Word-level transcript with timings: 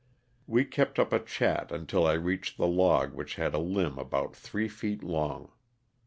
We 0.47 0.65
kept 0.65 0.97
up 0.97 1.13
a 1.13 1.19
chat 1.19 1.71
until 1.71 2.07
I 2.07 2.13
reached 2.13 2.57
the 2.57 2.65
log 2.65 3.13
which 3.13 3.35
had 3.35 3.53
a 3.53 3.59
limb 3.59 3.99
about 3.99 4.35
three 4.35 4.67
feet 4.67 5.03
long. 5.03 5.51